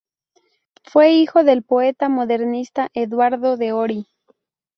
Fue 0.83 1.11
hijo 1.11 1.43
del 1.43 1.61
poeta 1.61 2.09
modernista 2.09 2.89
Eduardo 2.95 3.55
de 3.55 3.71
Ory. 3.71 4.07